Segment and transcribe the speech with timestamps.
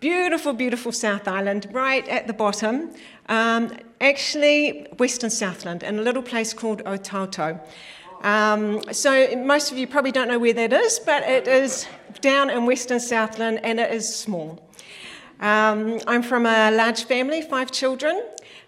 [0.00, 2.92] Beautiful, beautiful South Island, right at the bottom.
[3.28, 7.60] Um, actually, Western Southland, in a little place called Otautau.
[8.22, 11.86] Um, so, most of you probably don't know where that is, but it is
[12.22, 14.66] down in Western Southland and it is small.
[15.40, 18.22] Um, I'm from a large family, five children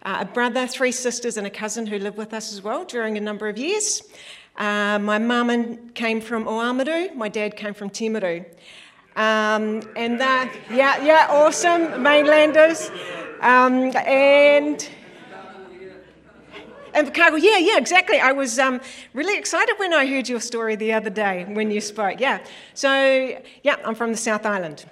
[0.07, 3.19] uh, a brother, three sisters, and a cousin who lived with us as well during
[3.19, 4.03] a number of years.
[4.57, 8.45] Uh, my mum came from Oamaru, my dad came from Timaru.
[9.17, 12.91] Um, and that, yeah, yeah, awesome, mainlanders.
[13.41, 14.89] Um, and
[16.95, 18.19] and Chicago, yeah, yeah, exactly.
[18.21, 18.81] I was um,
[19.12, 22.21] really excited when I heard your story the other day when you spoke.
[22.21, 22.43] Yeah.
[22.73, 24.87] So, yeah, I'm from the South Island.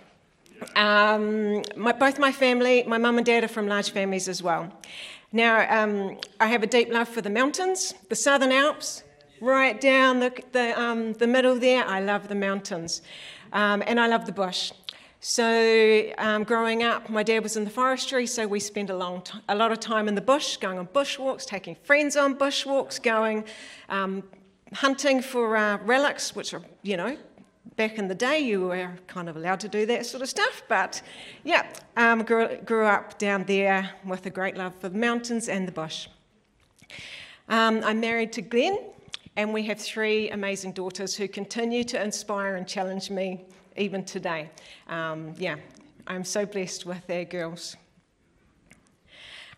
[0.76, 4.72] Um, my, both my family, my mum and dad are from large families as well.
[5.32, 9.02] Now, um, I have a deep love for the mountains, the Southern Alps,
[9.40, 11.84] right down the, the, um, the middle there.
[11.84, 13.02] I love the mountains.
[13.52, 14.72] Um, and I love the bush.
[15.20, 19.22] So, um, growing up, my dad was in the forestry, so we spent a, long
[19.22, 23.02] t- a lot of time in the bush, going on bushwalks, taking friends on bushwalks,
[23.02, 23.44] going
[23.88, 24.22] um,
[24.74, 27.16] hunting for uh, relics, which are, you know,
[27.76, 30.62] back in the day, you were kind of allowed to do that sort of stuff.
[30.68, 31.02] But
[31.42, 31.66] yeah,
[31.96, 35.72] um, grew, grew up down there with a great love for the mountains and the
[35.72, 36.08] bush.
[37.48, 38.78] Um, I'm married to Glenn,
[39.36, 43.44] and we have three amazing daughters who continue to inspire and challenge me
[43.76, 44.50] even today.
[44.88, 45.56] Um, yeah,
[46.06, 47.76] I'm so blessed with their girls.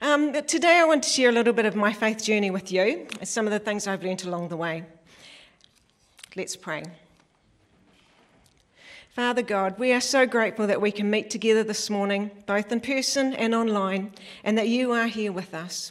[0.03, 3.07] Um, today, I want to share a little bit of my faith journey with you,
[3.19, 4.85] and some of the things I've learned along the way.
[6.35, 6.83] Let's pray.
[9.17, 12.83] Father God, we are so grateful that we can meet together this morning, both in
[12.83, 14.13] person and online,
[14.45, 15.91] and that you are here with us.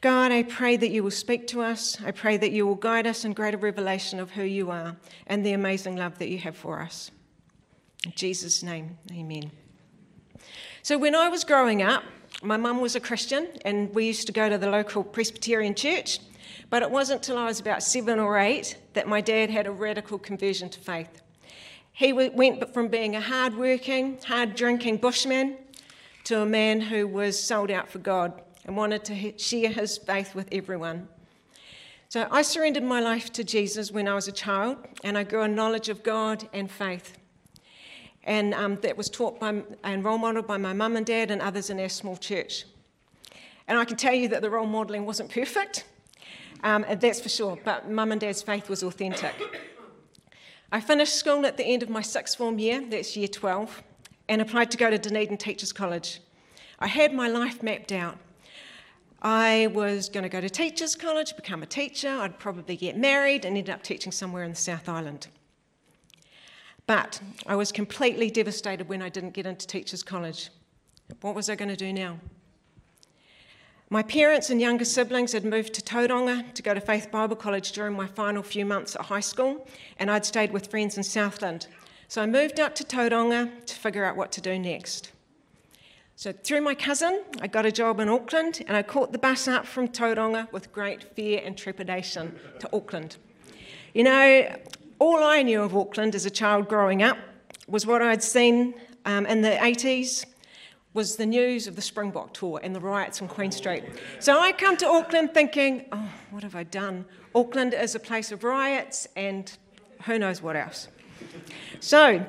[0.00, 1.98] God, I pray that you will speak to us.
[2.02, 4.96] I pray that you will guide us in greater revelation of who you are
[5.26, 7.10] and the amazing love that you have for us.
[8.06, 9.50] In Jesus' name, amen.
[10.82, 12.04] So, when I was growing up,
[12.42, 16.20] my mum was a Christian, and we used to go to the local Presbyterian church.
[16.70, 19.70] But it wasn't until I was about seven or eight that my dad had a
[19.70, 21.22] radical conversion to faith.
[21.92, 25.56] He went from being a hard working, hard drinking bushman
[26.24, 30.34] to a man who was sold out for God and wanted to share his faith
[30.34, 31.08] with everyone.
[32.08, 35.42] So I surrendered my life to Jesus when I was a child, and I grew
[35.42, 37.18] a knowledge of God and faith.
[38.24, 41.42] And um, that was taught by and role modeled by my mum and dad and
[41.42, 42.66] others in our small church.
[43.66, 45.84] And I can tell you that the role modeling wasn't perfect,
[46.62, 49.34] um, that's for sure, but mum and dad's faith was authentic.
[50.74, 53.82] I finished school at the end of my sixth form year, that's year 12,
[54.30, 56.22] and applied to go to Dunedin Teachers College.
[56.78, 58.16] I had my life mapped out.
[59.20, 63.44] I was going to go to Teachers College, become a teacher, I'd probably get married,
[63.44, 65.26] and end up teaching somewhere in the South Island.
[66.86, 70.48] But I was completely devastated when I didn't get into Teachers College.
[71.20, 72.18] What was I going to do now?
[73.92, 77.72] My parents and younger siblings had moved to Tauranga to go to Faith Bible College
[77.72, 79.66] during my final few months at high school,
[79.98, 81.66] and I'd stayed with friends in Southland.
[82.08, 85.12] So I moved up to Tauranga to figure out what to do next.
[86.16, 89.46] So through my cousin, I got a job in Auckland, and I caught the bus
[89.46, 93.18] up from Tauranga with great fear and trepidation to Auckland.
[93.92, 94.56] You know,
[95.00, 97.18] all I knew of Auckland as a child growing up
[97.68, 98.72] was what I'd seen
[99.04, 100.24] um, in the 80s
[100.94, 103.84] was the news of the Springbok tour and the riots in Queen Street.
[104.18, 107.06] So I come to Auckland thinking, oh, what have I done?
[107.34, 109.50] Auckland is a place of riots and
[110.04, 110.88] who knows what else.
[111.80, 112.26] So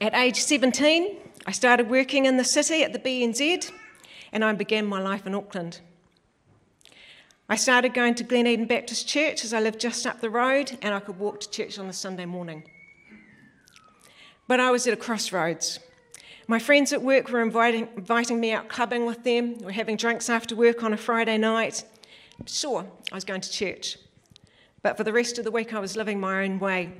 [0.00, 3.70] at age 17, I started working in the city at the BNZ
[4.30, 5.80] and I began my life in Auckland.
[7.48, 10.78] I started going to Glen Eden Baptist Church as I lived just up the road
[10.82, 12.62] and I could walk to church on a Sunday morning.
[14.46, 15.80] But I was at a crossroads.
[16.52, 19.56] My friends at work were inviting, inviting me out clubbing with them.
[19.60, 21.82] We were having drinks after work on a Friday night.
[22.44, 23.96] Sure, I was going to church.
[24.82, 26.92] But for the rest of the week, I was living my own way.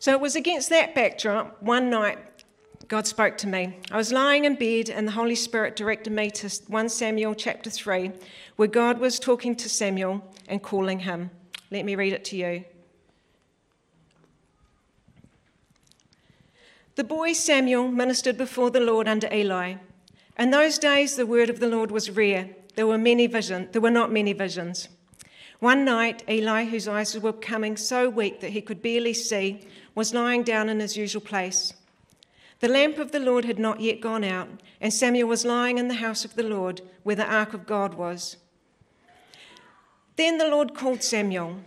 [0.00, 2.18] So it was against that backdrop, one night,
[2.88, 3.78] God spoke to me.
[3.90, 7.70] I was lying in bed, and the Holy Spirit directed me to 1 Samuel chapter
[7.70, 8.12] 3,
[8.56, 11.30] where God was talking to Samuel and calling him.
[11.70, 12.66] Let me read it to you.
[17.00, 19.76] The boy Samuel ministered before the Lord under Eli.
[20.38, 22.50] In those days, the word of the Lord was rare.
[22.76, 23.68] There were many visions.
[23.72, 24.90] There were not many visions.
[25.60, 30.12] One night, Eli, whose eyes were becoming so weak that he could barely see, was
[30.12, 31.72] lying down in his usual place.
[32.58, 34.48] The lamp of the Lord had not yet gone out,
[34.78, 37.94] and Samuel was lying in the house of the Lord, where the ark of God
[37.94, 38.36] was.
[40.16, 41.60] Then the Lord called Samuel.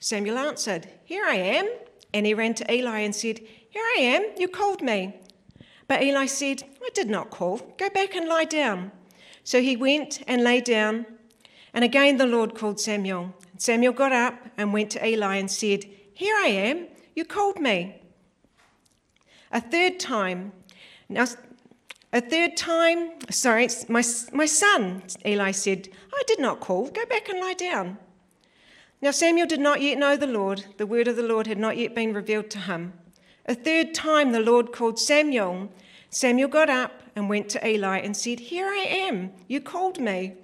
[0.00, 1.70] Samuel answered, Here I am.
[2.12, 3.40] And he ran to Eli and said,
[3.70, 5.14] Here I am, you called me.
[5.86, 7.58] But Eli said, I did not call.
[7.78, 8.92] Go back and lie down.
[9.44, 11.06] So he went and lay down.
[11.72, 13.34] And again the Lord called Samuel.
[13.58, 18.02] Samuel got up and went to Eli and said, Here I am, you called me.
[19.52, 20.52] A third time,
[21.08, 21.26] now,
[22.12, 24.02] a third time, sorry, my,
[24.32, 26.88] my son, Eli said, I did not call.
[26.88, 27.98] Go back and lie down.
[29.02, 30.66] Now Samuel did not yet know the Lord.
[30.76, 32.92] The word of the Lord had not yet been revealed to him.
[33.50, 35.70] A third time the Lord called Samuel.
[36.08, 39.32] Samuel got up and went to Eli and said, Here I am.
[39.48, 40.34] You called me.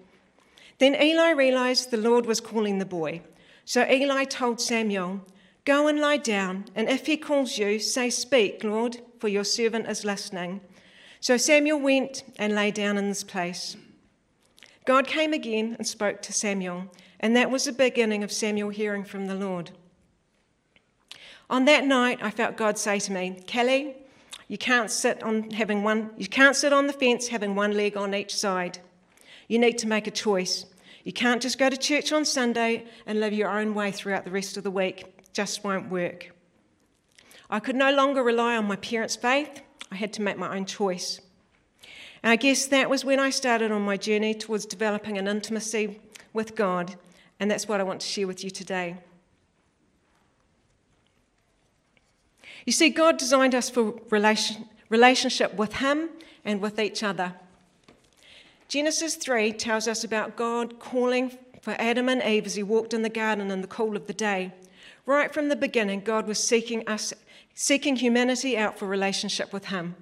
[0.81, 3.21] Then Eli realized the Lord was calling the boy.
[3.65, 5.25] So Eli told Samuel,
[5.65, 9.87] Go and lie down, and if he calls you, say, Speak, Lord, for your servant
[9.87, 10.61] is listening.
[11.21, 13.77] So Samuel went and lay down in this place.
[14.85, 19.05] God came again and spoke to Samuel, and that was the beginning of Samuel hearing
[19.05, 19.71] from the Lord.
[21.49, 23.97] On that night, I felt God say to me, Kelly,
[24.49, 27.97] you can't sit on having one, you can't sit on the fence having one leg
[27.97, 28.79] on each side.
[29.49, 30.67] You need to make a choice.
[31.05, 34.31] You can't just go to church on Sunday and live your own way throughout the
[34.31, 35.05] rest of the week
[35.37, 36.33] just won't work.
[37.51, 39.61] I could no longer rely on my parents' faith,
[39.93, 41.21] I had to make my own choice.
[42.23, 46.01] And I guess that was when I started on my journey towards developing an intimacy
[46.33, 46.97] with God,
[47.39, 48.97] and that's what I want to share with you today.
[52.67, 56.11] You see, God designed us for relation, relationship with Him
[56.45, 57.35] and with each other.
[58.69, 63.03] Genesis 3 tells us about God calling for Adam and Eve as he walked in
[63.03, 64.53] the garden in the cool of the day.
[65.05, 67.13] Right from the beginning, God was seeking us,
[67.55, 69.95] seeking humanity out for relationship with Him.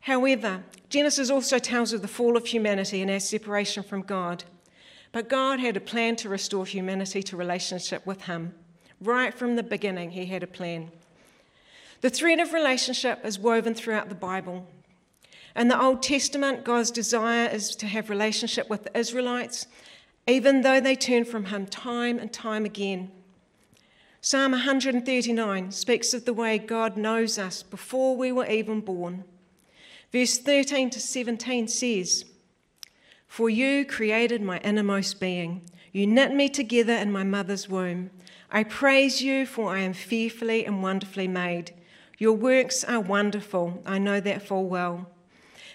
[0.00, 4.44] However, Genesis also tells of the fall of humanity and our separation from God.
[5.12, 8.54] But God had a plan to restore humanity to relationship with Him.
[9.00, 10.90] Right from the beginning, He had a plan.
[12.00, 14.66] The thread of relationship is woven throughout the Bible.
[15.54, 19.66] In the Old Testament, God's desire is to have relationship with the Israelites,
[20.26, 23.10] even though they turn from Him time and time again.
[24.22, 29.24] Psalm 139 speaks of the way God knows us before we were even born.
[30.12, 32.24] Verse 13 to 17 says,
[33.26, 35.62] For you created my innermost being.
[35.92, 38.10] You knit me together in my mother's womb.
[38.50, 41.72] I praise you, for I am fearfully and wonderfully made.
[42.20, 43.82] Your works are wonderful.
[43.86, 45.08] I know that full well.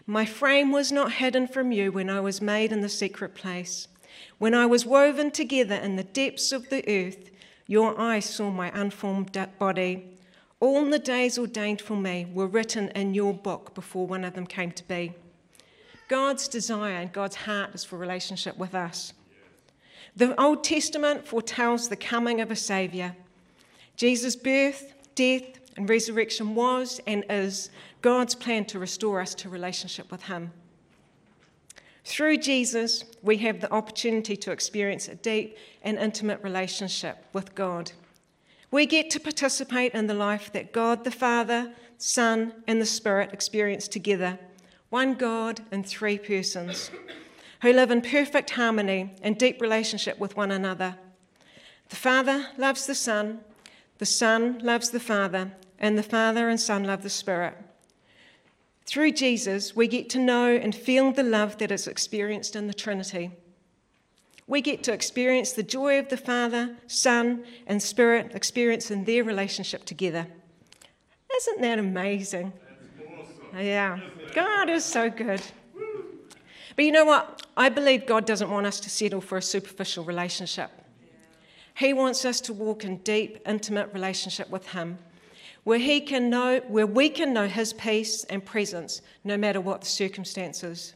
[0.06, 3.88] My frame was not hidden from you when I was made in the secret place.
[4.38, 7.32] When I was woven together in the depths of the earth,
[7.66, 10.06] your eyes saw my unformed body.
[10.60, 14.46] All the days ordained for me were written in your book before one of them
[14.46, 15.14] came to be.
[16.08, 19.14] God's desire and God's heart is for relationship with us.
[20.16, 23.16] The Old Testament foretells the coming of a Saviour.
[23.98, 27.70] Jesus' birth, death, and resurrection was and is
[28.02, 30.52] God's plan to restore us to relationship with Him.
[32.04, 37.92] Through Jesus, we have the opportunity to experience a deep and intimate relationship with God.
[38.70, 43.34] We get to participate in the life that God the Father, Son, and the Spirit
[43.34, 44.38] experience together
[44.90, 46.92] one God in three persons
[47.62, 50.96] who live in perfect harmony and deep relationship with one another.
[51.90, 53.42] The Father loves the Son,
[53.98, 57.56] the Son loves the Father, and the Father and Son love the Spirit.
[58.86, 62.74] Through Jesus, we get to know and feel the love that is experienced in the
[62.74, 63.32] Trinity.
[64.48, 69.24] We get to experience the joy of the Father, Son, and Spirit experience in their
[69.24, 70.28] relationship together.
[71.36, 72.54] Isn't that amazing?
[73.00, 73.66] Awesome.
[73.66, 74.00] Yeah,
[74.34, 75.42] God is so good.
[76.76, 77.46] But you know what?
[77.58, 80.70] I believe God doesn't want us to settle for a superficial relationship.
[81.76, 84.98] He wants us to walk in deep, intimate relationship with Him,
[85.66, 89.82] where He can know, where we can know His peace and presence, no matter what
[89.82, 90.94] the circumstances.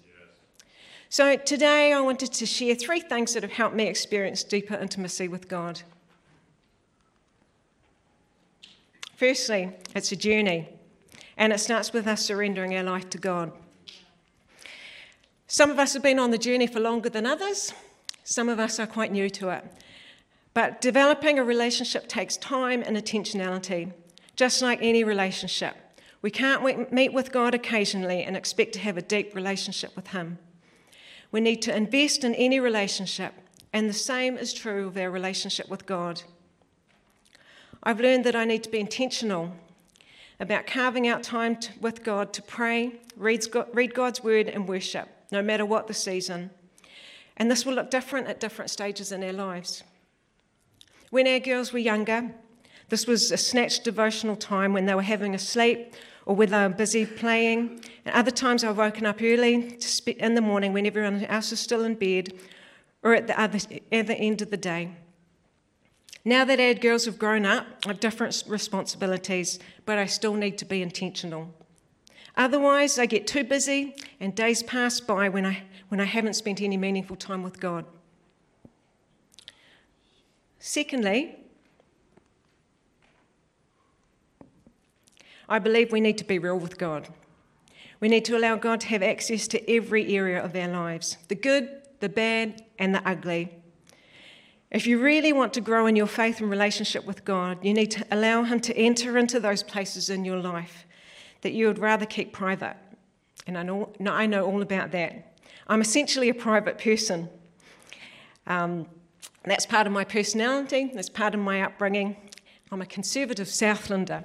[1.09, 5.27] So today I wanted to share three things that have helped me experience deeper intimacy
[5.27, 5.81] with God.
[9.15, 10.69] Firstly, it's a journey,
[11.35, 13.51] and it starts with us surrendering our life to God.
[15.47, 17.73] Some of us have been on the journey for longer than others,
[18.23, 19.65] some of us are quite new to it.
[20.53, 23.93] But developing a relationship takes time and intentionality,
[24.39, 25.75] just like any relationship.
[26.22, 30.38] We can't meet with God occasionally and expect to have a deep relationship with Him.
[31.29, 33.34] We need to invest in any relationship,
[33.74, 36.22] and the same is true of our relationship with God.
[37.84, 39.51] I've learned that I need to be intentional
[40.39, 45.10] about carving out time to, with God to pray, read, read God's word, and worship,
[45.34, 46.51] no matter what the season.
[47.36, 49.84] And this will look different at different stages in our lives.
[51.10, 52.31] When our girls were younger,
[52.89, 56.58] this was a snatched devotional time when they were having a sleep or when they
[56.58, 57.84] were busy playing.
[58.05, 59.77] And other times I've woken up early
[60.17, 62.34] in the morning when everyone else is still in bed
[63.03, 64.91] or at the, other, the end of the day.
[66.25, 70.58] Now that our girls have grown up, I have different responsibilities, but I still need
[70.58, 71.53] to be intentional.
[72.36, 76.62] Otherwise, I get too busy and days pass by when I, when I haven't spent
[76.62, 77.86] any meaningful time with God.
[80.60, 81.38] Secondly,
[85.50, 87.10] I believe we need to be real with God.
[88.00, 91.36] We need to allow God to have access to every area of our lives the
[91.36, 93.56] good, the bad, and the ugly.
[94.72, 97.89] If you really want to grow in your faith and relationship with God, you need
[97.91, 100.86] to allow Him to enter into those places in your life
[101.41, 102.75] that you would rather keep private.
[103.48, 105.36] And I know, I know all about that.
[105.68, 107.29] I'm essentially a private person.
[108.46, 108.86] Um,
[109.44, 112.15] that's part of my personality, that's part of my upbringing.
[112.72, 114.24] I'm a conservative Southlander.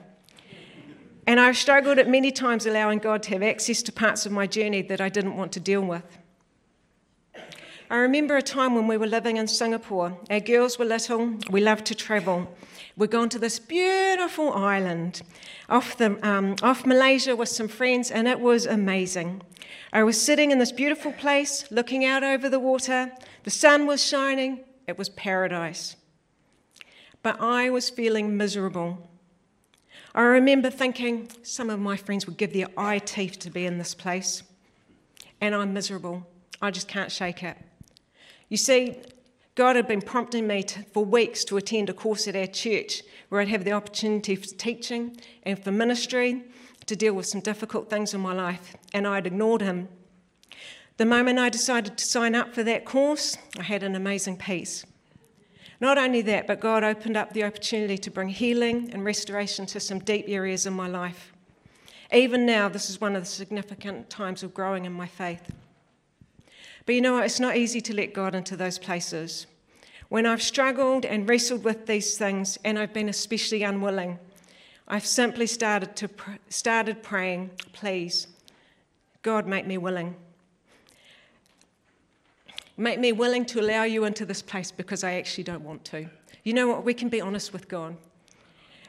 [1.27, 4.47] And I've struggled at many times allowing God to have access to parts of my
[4.47, 6.05] journey that I didn't want to deal with.
[7.91, 10.19] I remember a time when we were living in Singapore.
[10.31, 12.51] Our girls were little, we loved to travel.
[12.97, 15.23] We'd gone to this beautiful island
[15.69, 19.43] off, the, um, off Malaysia with some friends, and it was amazing.
[19.93, 23.13] I was sitting in this beautiful place, looking out over the water.
[23.45, 25.97] The sun was shining, it was paradise.
[27.23, 29.09] But I was feeling miserable.
[30.15, 33.79] I remember thinking some of my friends would give their eye teeth to be in
[33.79, 34.43] this place,
[35.41, 36.27] and I'm miserable.
[36.63, 37.57] I just can't shake it.
[38.49, 38.97] You see,
[39.55, 43.03] God had been prompting me to, for weeks to attend a course at our church
[43.29, 46.45] where I'd have the opportunity for teaching and for ministry
[46.87, 49.89] to deal with some difficult things in my life, and I'd ignored him
[50.97, 54.87] the moment I decided to sign up for that course, I had an amazing peace.
[55.81, 59.81] Not only that, but God opened up the opportunity to bring healing and restoration to
[59.81, 61.33] some deep areas in my life.
[62.13, 65.53] Even now, this is one of the significant times of growing in my faith.
[66.87, 67.19] But you know?
[67.19, 69.47] It's not easy to let God into those places.
[70.09, 74.19] When I've struggled and wrestled with these things, and I've been especially unwilling,
[74.87, 78.29] I've simply started to pr- started praying, "Please,
[79.23, 80.15] God, make me willing."
[82.77, 86.09] Make me willing to allow you into this place because I actually don't want to.
[86.43, 86.85] You know what?
[86.85, 87.97] We can be honest with God.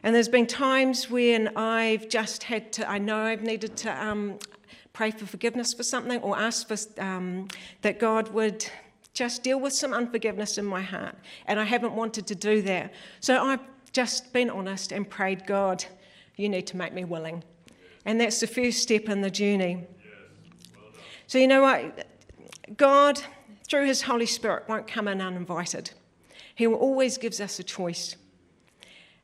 [0.03, 4.39] And there's been times when I've just had to, I know I've needed to um,
[4.93, 7.47] pray for forgiveness for something or ask for um,
[7.81, 8.65] that God would
[9.13, 11.15] just deal with some unforgiveness in my heart.
[11.47, 12.93] And I haven't wanted to do that.
[13.19, 13.61] So I've
[13.93, 15.85] just been honest and prayed, God,
[16.35, 17.43] you need to make me willing.
[18.05, 19.87] And that's the first step in the journey.
[21.27, 22.07] So, you know what?
[22.77, 23.21] God
[23.67, 25.91] through his Holy Spirit, won't come in uninvited.
[26.53, 28.15] He always gives us a choice.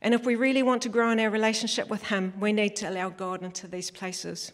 [0.02, 2.90] And if we really want to grow in our relationship with him, we need to
[2.90, 4.52] allow God into these places.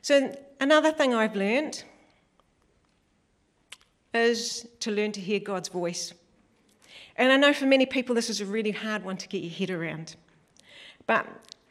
[0.00, 1.82] So, another thing I've learned
[4.14, 6.14] is to learn to hear God's voice.
[7.16, 9.52] And I know for many people this is a really hard one to get your
[9.52, 10.16] head around.
[11.06, 11.26] But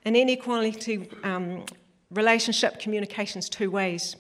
[0.06, 1.66] in any quality um,
[2.12, 4.16] relationship, communication's two ways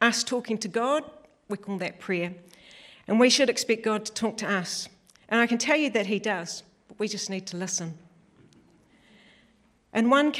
[0.00, 1.04] us talking to God
[1.50, 2.32] we call that prayer.
[3.06, 4.88] And we should expect God to talk to us.
[5.28, 7.98] And I can tell you that He does, but we just need to listen.
[9.92, 10.32] In 1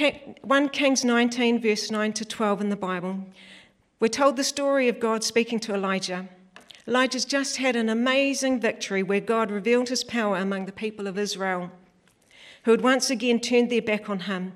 [0.69, 3.25] Kings 19, verse 9 to 12 in the Bible,
[3.99, 6.29] we're told the story of God speaking to Elijah.
[6.87, 11.19] Elijah's just had an amazing victory where God revealed his power among the people of
[11.19, 11.71] Israel,
[12.65, 14.53] who had once again turned their back on him.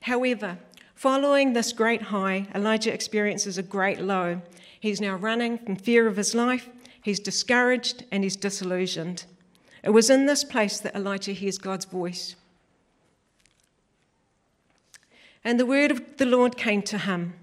[0.00, 0.58] However,
[0.94, 4.40] following this great high, Elijah experiences a great low
[4.82, 6.68] He's now running from fear of his life.
[7.00, 9.26] He's discouraged and he's disillusioned.
[9.84, 12.34] It was in this place that Elijah hears God's voice.
[15.44, 17.34] And the word of the Lord came to him.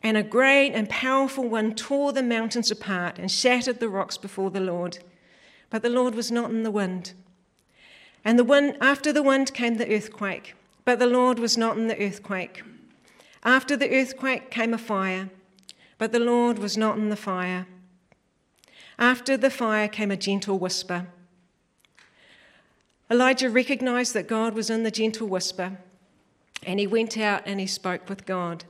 [0.00, 4.50] And a great and powerful wind tore the mountains apart and shattered the rocks before
[4.50, 5.00] the Lord.
[5.70, 7.14] But the Lord was not in the wind.
[8.24, 11.88] And the wind, after the wind came the earthquake, but the Lord was not in
[11.88, 12.62] the earthquake.
[13.42, 15.30] After the earthquake came a fire,
[15.98, 17.66] but the Lord was not in the fire.
[18.98, 21.08] After the fire came a gentle whisper.
[23.10, 25.78] Elijah recognized that God was in the gentle whisper
[26.66, 28.64] and he went out and he spoke with God.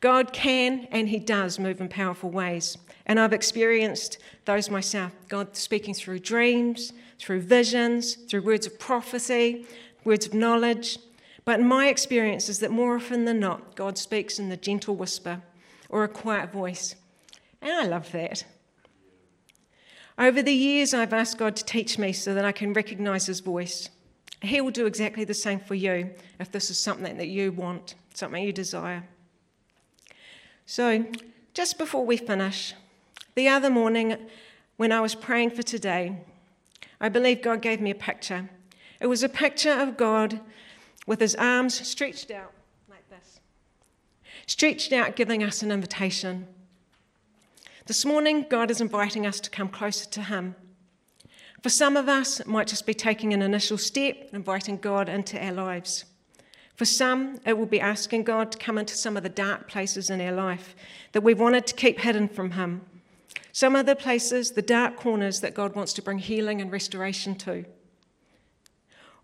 [0.00, 2.76] God can and he does move in powerful ways.
[3.06, 9.66] And I've experienced those myself God speaking through dreams, through visions, through words of prophecy,
[10.04, 10.98] words of knowledge.
[11.48, 15.40] But my experience is that more often than not, God speaks in the gentle whisper
[15.88, 16.94] or a quiet voice.
[17.62, 18.44] And I love that.
[20.18, 23.40] Over the years, I've asked God to teach me so that I can recognize his
[23.40, 23.88] voice.
[24.42, 27.94] He will do exactly the same for you if this is something that you want,
[28.12, 29.04] something you desire.
[30.66, 31.06] So,
[31.54, 32.74] just before we finish,
[33.36, 34.18] the other morning
[34.76, 36.14] when I was praying for today,
[37.00, 38.50] I believe God gave me a picture.
[39.00, 40.40] It was a picture of God
[41.08, 42.52] with his arms stretched out
[42.90, 43.40] like this,
[44.46, 46.46] stretched out, giving us an invitation.
[47.86, 50.54] This morning, God is inviting us to come closer to him.
[51.62, 55.42] For some of us, it might just be taking an initial step, inviting God into
[55.42, 56.04] our lives.
[56.76, 60.10] For some, it will be asking God to come into some of the dark places
[60.10, 60.76] in our life
[61.12, 62.82] that we've wanted to keep hidden from Him.
[63.52, 67.34] Some of the places, the dark corners that God wants to bring healing and restoration
[67.36, 67.64] to.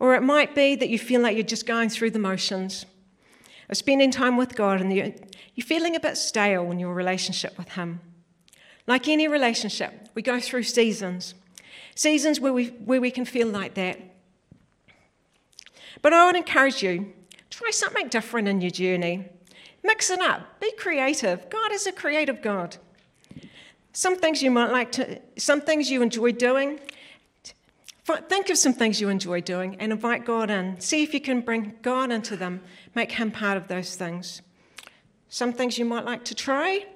[0.05, 2.85] Or it might be that you feel like you're just going through the motions
[3.71, 5.15] of spending time with God and you're
[5.65, 8.01] feeling a bit stale in your relationship with Him.
[8.87, 11.33] Like any relationship, we go through seasons.
[11.95, 13.99] Seasons where we, where we can feel like that.
[16.03, 17.15] But I would encourage you
[17.49, 19.25] try something different in your journey.
[19.83, 21.49] Mix it up, be creative.
[21.49, 22.77] God is a creative God.
[23.95, 26.79] Some things you might like to, some things you enjoy doing.
[28.05, 30.79] Think of some things you enjoy doing and invite God in.
[30.81, 32.61] See if you can bring God into them,
[32.95, 34.43] make Him part of those things.
[35.29, 36.87] Some things you might like to try,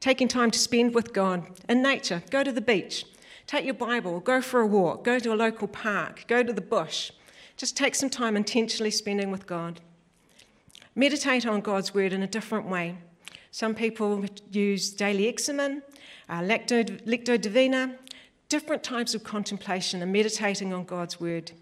[0.00, 2.22] taking time to spend with God in nature.
[2.30, 3.06] Go to the beach,
[3.46, 6.60] take your Bible, go for a walk, go to a local park, go to the
[6.60, 7.12] bush.
[7.56, 9.80] Just take some time intentionally spending with God.
[10.94, 12.98] Meditate on God's word in a different way.
[13.50, 15.82] Some people use daily examen,
[16.28, 17.96] uh, lectio, lectio divina,
[18.48, 21.52] different types of contemplation and meditating on God's word.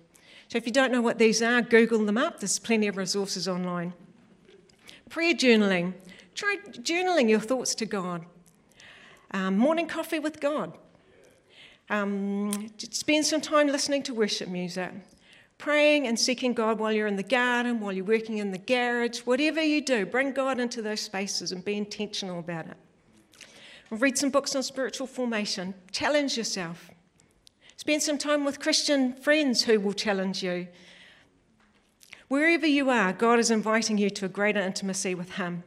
[0.49, 2.41] So if you don't know what these are, Google them up.
[2.41, 3.95] There's plenty of resources online.
[5.09, 5.95] Prayer journaling.
[6.35, 8.25] Try journaling your thoughts to God.
[9.31, 10.77] Um, morning coffee with God.
[11.91, 14.93] Um, spend some time listening to worship music.
[15.59, 19.21] Praying and seeking God while you're in the garden, while you're working in the garage,
[19.21, 22.77] whatever you do, bring God into those spaces and be intentional about it.
[23.91, 25.75] Read some books on spiritual formation.
[25.93, 26.91] Challenge yourself.
[27.77, 30.69] Spend some time with Christian friends who will challenge you.
[32.29, 35.63] Wherever you are, God is inviting you to a greater intimacy with Him.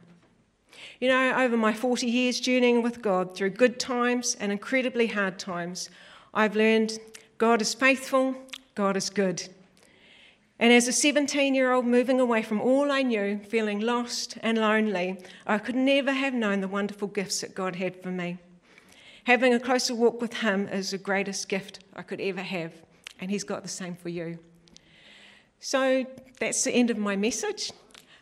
[1.00, 5.38] You know, over my 40 years journeying with God, through good times and incredibly hard
[5.38, 5.90] times,
[6.34, 6.98] I've learned
[7.38, 8.34] God is faithful,
[8.74, 9.48] God is good.
[10.60, 14.58] And as a 17 year old moving away from all I knew, feeling lost and
[14.58, 18.38] lonely, I could never have known the wonderful gifts that God had for me.
[19.24, 22.72] Having a closer walk with Him is the greatest gift I could ever have,
[23.20, 24.38] and He's got the same for you.
[25.60, 26.06] So
[26.40, 27.70] that's the end of my message.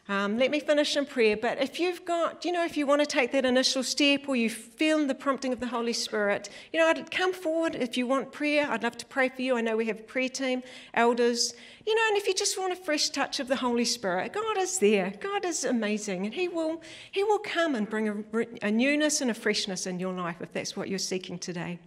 [0.08, 1.36] Um, let me finish in prayer.
[1.36, 4.36] But if you've got, you know, if you want to take that initial step or
[4.36, 8.06] you feel the prompting of the Holy Spirit, you know, I'd come forward if you
[8.06, 8.70] want prayer.
[8.70, 9.56] I'd love to pray for you.
[9.56, 10.62] I know we have a prayer team,
[10.94, 11.54] elders,
[11.86, 14.58] you know, and if you just want a fresh touch of the Holy Spirit, God
[14.58, 15.12] is there.
[15.20, 19.30] God is amazing, and He will, He will come and bring a, a newness and
[19.30, 21.78] a freshness in your life if that's what you're seeking today.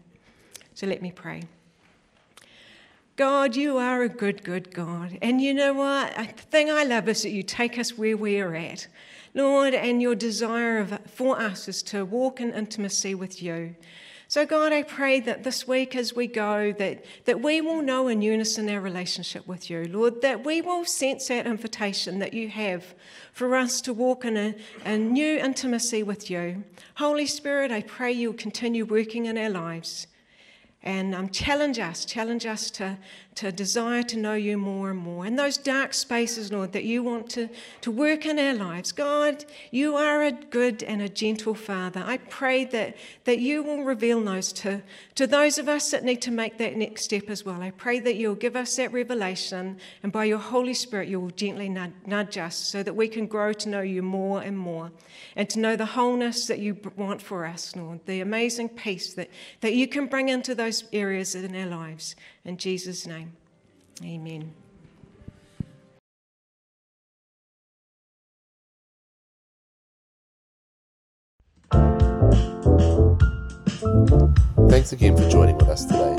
[0.74, 1.44] So let me pray.
[3.20, 5.18] God, you are a good, good God.
[5.22, 6.18] And you know what?
[6.18, 8.88] Uh, the thing I love is that you take us where we're at.
[9.34, 13.76] Lord, and your desire of, for us is to walk in intimacy with you.
[14.30, 18.08] So, God, I pray that this week as we go, that, that we will know
[18.08, 22.48] in unison our relationship with you, Lord, that we will sense that invitation that you
[22.48, 22.96] have
[23.34, 24.56] for us to walk in a,
[24.86, 26.64] a new intimacy with you.
[26.96, 30.08] Holy Spirit, I pray you'll continue working in our lives.
[30.84, 32.98] And um, challenge us, challenge us to,
[33.36, 35.26] to desire to know you more and more.
[35.26, 37.50] In those dark spaces, Lord, that you want to,
[37.82, 38.92] to work in our lives.
[38.92, 42.04] God, you are a good and a gentle Father.
[42.06, 44.82] I pray that, that you will reveal those to,
[45.15, 47.62] to those of us that need to make that next step as well.
[47.62, 51.30] I pray that you'll give us that revelation, and by your Holy Spirit, you will
[51.30, 54.92] gently nudge us so that we can grow to know you more and more,
[55.36, 59.30] and to know the wholeness that you want for us, Lord, the amazing peace that,
[59.62, 62.15] that you can bring into those areas in our lives.
[62.46, 63.29] In Jesus' name,
[64.04, 64.54] amen.
[74.70, 76.16] Thanks again for joining with us today.